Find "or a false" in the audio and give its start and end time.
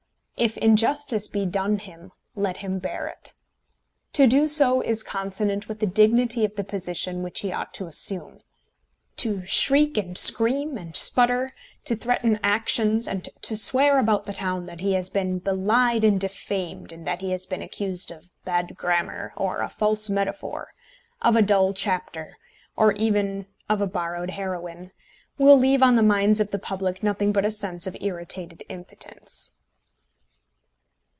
19.37-20.09